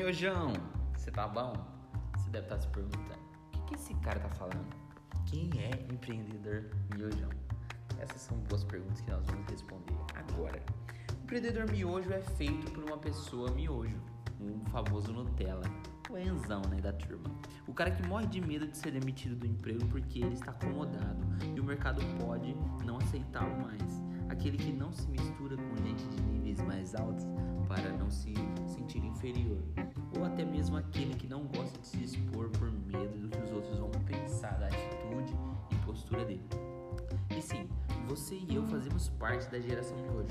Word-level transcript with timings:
miojão, 0.00 0.54
você 0.96 1.10
tá 1.10 1.28
bom? 1.28 1.52
Você 2.16 2.30
deve 2.30 2.46
estar 2.46 2.58
se 2.58 2.68
perguntando, 2.68 3.20
o 3.48 3.50
que, 3.50 3.60
que 3.66 3.74
esse 3.74 3.94
cara 3.96 4.18
tá 4.18 4.30
falando? 4.30 4.74
Quem 5.26 5.50
é 5.58 5.92
empreendedor 5.92 6.70
miojão? 6.96 7.28
Essas 7.98 8.22
são 8.22 8.38
boas 8.38 8.64
perguntas 8.64 9.02
que 9.02 9.10
nós 9.10 9.26
vamos 9.26 9.46
responder 9.50 9.94
agora. 10.14 10.62
O 11.12 11.24
empreendedor 11.24 11.70
miojo 11.70 12.10
é 12.14 12.22
feito 12.22 12.72
por 12.72 12.82
uma 12.84 12.96
pessoa 12.96 13.50
miojo, 13.50 14.00
um 14.40 14.64
famoso 14.70 15.12
Nutella, 15.12 15.66
o 16.08 16.16
enzão 16.16 16.62
né, 16.70 16.80
da 16.80 16.94
turma. 16.94 17.30
O 17.66 17.74
cara 17.74 17.90
que 17.90 18.02
morre 18.08 18.26
de 18.26 18.40
medo 18.40 18.66
de 18.66 18.78
ser 18.78 18.92
demitido 18.92 19.36
do 19.36 19.46
emprego 19.46 19.86
porque 19.88 20.20
ele 20.20 20.32
está 20.32 20.50
acomodado 20.52 21.20
e 21.54 21.60
o 21.60 21.64
mercado 21.64 22.00
pode 22.24 22.56
não 22.86 22.96
aceitá-lo 22.96 23.54
mais. 23.60 24.02
Aquele 24.30 24.56
que 24.56 24.72
não 24.72 24.92
se 24.92 25.06
mistura 25.10 25.58
com 25.58 25.82
mais 26.90 26.94
altos 26.94 27.26
para 27.68 27.92
não 27.92 28.10
se 28.10 28.34
sentir 28.66 29.04
inferior, 29.04 29.62
ou 30.16 30.24
até 30.24 30.44
mesmo 30.44 30.76
aquele 30.76 31.14
que 31.14 31.28
não 31.28 31.44
gosta 31.46 31.78
de 31.78 31.86
se 31.86 32.02
expor 32.02 32.48
por 32.50 32.70
medo 32.70 33.16
do 33.18 33.28
que 33.28 33.42
os 33.42 33.52
outros 33.52 33.78
vão 33.78 33.90
pensar 34.06 34.58
da 34.58 34.66
atitude 34.66 35.32
e 35.70 35.74
postura 35.86 36.24
dele. 36.24 36.42
E 37.36 37.40
sim, 37.40 37.68
você 38.08 38.34
e 38.34 38.56
eu 38.56 38.66
fazemos 38.66 39.08
parte 39.10 39.48
da 39.50 39.60
geração 39.60 39.96
de 40.02 40.08
hoje. 40.08 40.30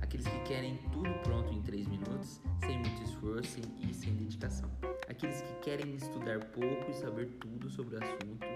Aqueles 0.00 0.26
que 0.26 0.40
querem 0.40 0.78
tudo 0.90 1.10
pronto 1.22 1.52
em 1.52 1.60
3 1.60 1.86
minutos, 1.86 2.40
sem 2.60 2.78
muito 2.78 3.02
esforço 3.02 3.60
e 3.78 3.92
sem 3.92 4.14
dedicação. 4.14 4.70
Aqueles 5.08 5.42
que 5.42 5.54
querem 5.60 5.94
estudar 5.94 6.38
pouco 6.46 6.90
e 6.90 6.94
saber 6.94 7.26
tudo 7.38 7.68
sobre 7.68 7.96
o 7.96 7.98
assunto. 7.98 8.46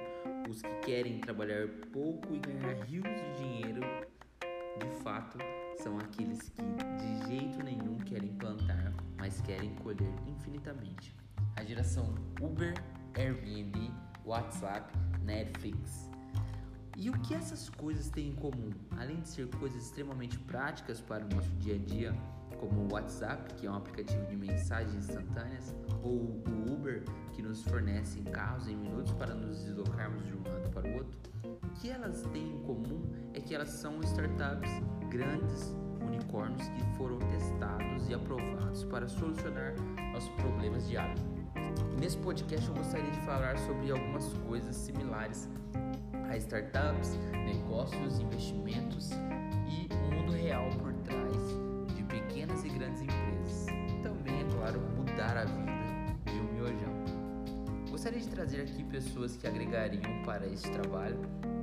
Os 0.48 0.62
que 0.62 0.74
querem 0.80 1.20
trabalhar 1.20 1.68
pouco 1.92 2.34
e 2.34 2.38
ganhar 2.38 2.82
rios 2.84 3.04
de 3.04 3.42
dinheiro. 3.42 3.80
De 4.78 5.02
fato, 5.02 5.38
são 5.82 5.98
aqueles 5.98 6.48
que 6.48 6.62
jeito 7.32 7.62
nenhum 7.64 7.96
querem 8.00 8.28
plantar, 8.34 8.92
mas 9.16 9.40
querem 9.40 9.74
colher 9.76 10.12
infinitamente. 10.26 11.16
A 11.56 11.64
geração 11.64 12.14
Uber, 12.42 12.74
Airbnb, 13.14 13.90
WhatsApp, 14.26 14.92
Netflix. 15.24 16.10
E 16.94 17.08
o 17.08 17.14
que 17.20 17.34
essas 17.34 17.70
coisas 17.70 18.10
têm 18.10 18.28
em 18.28 18.34
comum? 18.34 18.70
Além 18.98 19.20
de 19.20 19.28
ser 19.28 19.48
coisas 19.56 19.82
extremamente 19.82 20.38
práticas 20.40 21.00
para 21.00 21.24
o 21.24 21.28
nosso 21.34 21.48
dia 21.56 21.76
a 21.76 21.78
dia, 21.78 22.14
como 22.60 22.82
o 22.82 22.92
WhatsApp, 22.92 23.54
que 23.54 23.66
é 23.66 23.70
um 23.70 23.76
aplicativo 23.76 24.26
de 24.26 24.36
mensagens 24.36 24.94
instantâneas, 24.94 25.74
ou 26.02 26.12
o 26.12 26.72
Uber, 26.74 27.02
que 27.32 27.40
nos 27.40 27.62
fornece 27.64 28.20
carros 28.24 28.68
em 28.68 28.76
minutos 28.76 29.12
para 29.14 29.34
nos 29.34 29.64
deslocarmos 29.64 30.26
de 30.26 30.34
um 30.34 30.42
lado 30.42 30.68
para 30.70 30.86
o 30.86 30.94
outro, 30.96 31.18
o 31.44 31.70
que 31.80 31.88
elas 31.88 32.22
têm 32.24 32.56
em 32.56 32.62
comum 32.62 33.10
é 33.32 33.40
que 33.40 33.54
elas 33.54 33.70
são 33.70 34.00
startups 34.02 34.70
grandes 35.08 35.74
aprovados 38.14 38.84
para 38.84 39.08
solucionar 39.08 39.74
nossos 40.12 40.30
problemas 40.30 40.88
diários. 40.88 41.20
Nesse 42.00 42.16
podcast 42.18 42.68
eu 42.68 42.74
gostaria 42.74 43.10
de 43.10 43.20
falar 43.20 43.56
sobre 43.58 43.90
algumas 43.90 44.32
coisas 44.46 44.74
similares 44.74 45.48
a 46.28 46.36
startups, 46.36 47.18
negócios, 47.32 48.18
investimentos 48.18 49.10
e 49.68 49.88
o 49.94 50.14
mundo 50.14 50.32
real 50.32 50.68
por 50.80 50.92
trás 51.04 51.94
de 51.94 52.02
pequenas 52.04 52.64
e 52.64 52.68
grandes 52.70 53.02
empresas. 53.02 53.66
Também, 54.02 54.40
é 54.40 54.44
claro, 54.56 54.80
mudar 54.96 55.36
a 55.36 55.44
vida 55.44 56.16
de 56.24 56.40
um 56.40 56.52
miojão. 56.54 56.92
Gostaria 57.90 58.18
de 58.18 58.28
trazer 58.28 58.62
aqui 58.62 58.82
pessoas 58.84 59.36
que 59.36 59.46
agregariam 59.46 60.22
para 60.24 60.46
esse 60.46 60.70
trabalho, 60.70 61.18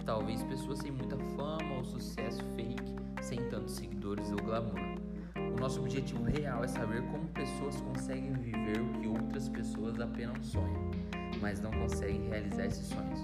talvez 0.06 0.44
pessoas 0.44 0.80
sem 0.80 0.92
muita 0.92 1.18
fama 1.36 1.74
ou 1.76 1.84
sucesso 1.84 2.44
fake, 2.56 2.96
sem 3.22 3.40
tantos 3.50 3.74
seguidores 3.74 4.32
ou 4.32 4.38
glamour. 4.38 5.00
O 5.54 5.60
nosso 5.60 5.82
objetivo 5.82 6.24
real 6.24 6.64
é 6.64 6.68
saber 6.68 7.02
como 7.08 7.28
pessoas 7.30 7.76
conseguem 7.82 8.34
viver 8.34 8.80
o 8.82 8.90
que 9.00 9.08
outras 9.08 9.50
pessoas 9.50 10.00
apenas 10.00 10.46
sonham, 10.46 10.92
mas 11.42 11.60
não 11.60 11.72
conseguem 11.72 12.30
realizar 12.30 12.66
esses 12.66 12.88
sonhos. 12.88 13.20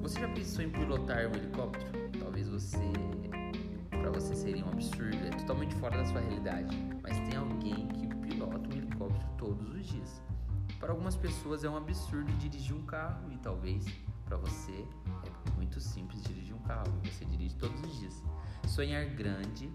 Você 0.00 0.20
já 0.20 0.28
pensou 0.28 0.64
em 0.64 0.70
pilotar 0.70 1.26
um 1.26 1.34
helicóptero? 1.34 2.10
Talvez 2.18 2.48
você. 2.48 2.78
Para 3.90 4.10
você 4.10 4.34
seria 4.34 4.64
um 4.64 4.68
absurdo, 4.68 5.16
é 5.16 5.30
totalmente 5.30 5.74
fora 5.76 5.96
da 5.96 6.04
sua 6.04 6.20
realidade. 6.20 6.76
Mas 7.02 7.18
tem 7.20 7.36
alguém 7.36 7.88
que 7.88 8.06
pilota 8.16 8.68
um 8.68 8.76
helicóptero 8.76 9.26
todos 9.38 9.74
os 9.74 9.86
dias. 9.86 10.22
Para 10.78 10.92
algumas 10.92 11.16
pessoas 11.16 11.64
é 11.64 11.68
um 11.68 11.76
absurdo 11.76 12.30
dirigir 12.34 12.76
um 12.76 12.84
carro 12.84 13.32
e 13.32 13.38
talvez 13.38 13.86
para 14.26 14.36
você 14.36 14.86
é 15.46 15.50
muito 15.56 15.80
simples 15.80 16.22
dirigir 16.22 16.54
um 16.54 16.58
carro 16.60 16.92
e 17.02 17.10
você 17.10 17.24
dirige 17.24 17.54
todos 17.56 17.80
os 17.80 17.98
dias. 17.98 18.22
Sonhar 18.66 19.06
grande 19.06 19.70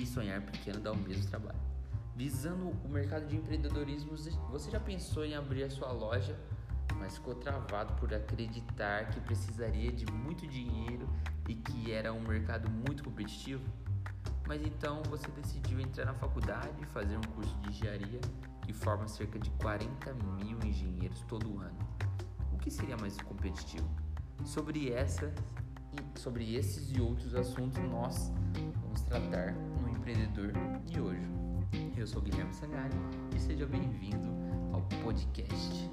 e 0.00 0.06
sonhar 0.06 0.40
pequeno 0.42 0.80
dá 0.80 0.92
o 0.92 0.96
mesmo 0.96 1.28
trabalho. 1.28 1.58
Visando 2.14 2.70
o 2.84 2.88
mercado 2.88 3.26
de 3.26 3.36
empreendedorismo, 3.36 4.16
você 4.50 4.70
já 4.70 4.80
pensou 4.80 5.24
em 5.24 5.34
abrir 5.34 5.64
a 5.64 5.70
sua 5.70 5.92
loja 5.92 6.36
mas 6.98 7.14
ficou 7.16 7.34
travado 7.34 7.94
por 7.94 8.12
acreditar 8.12 9.10
que 9.10 9.20
precisaria 9.20 9.92
de 9.92 10.06
muito 10.12 10.46
dinheiro 10.46 11.08
e 11.48 11.54
que 11.54 11.92
era 11.92 12.12
um 12.12 12.20
mercado 12.20 12.70
muito 12.70 13.04
competitivo? 13.04 13.62
Mas 14.46 14.62
então 14.62 15.02
você 15.04 15.26
decidiu 15.28 15.80
entrar 15.80 16.04
na 16.04 16.14
faculdade 16.14 16.70
e 16.80 16.86
fazer 16.86 17.16
um 17.16 17.32
curso 17.34 17.54
de 17.58 17.70
engenharia 17.70 18.20
que 18.62 18.72
forma 18.72 19.06
cerca 19.08 19.38
de 19.38 19.50
40 19.50 20.14
mil 20.14 20.58
engenheiros 20.64 21.22
todo 21.22 21.58
ano. 21.58 21.78
O 22.52 22.58
que 22.58 22.70
seria 22.70 22.96
mais 22.96 23.16
competitivo? 23.18 23.88
Sobre 24.44 24.92
essa 24.92 25.32
sobre 26.14 26.54
esses 26.54 26.94
e 26.94 27.00
outros 27.00 27.34
assuntos 27.34 27.78
nós 27.84 28.30
vamos 28.82 29.00
tratar 29.02 29.52
no 29.52 29.85
Empreendedor 30.06 30.52
de 30.84 31.00
hoje. 31.00 31.28
Eu 31.96 32.06
sou 32.06 32.22
Guilherme 32.22 32.54
Sagari 32.54 32.94
e 33.34 33.40
seja 33.40 33.66
bem-vindo 33.66 34.28
ao 34.72 34.80
podcast. 35.02 35.90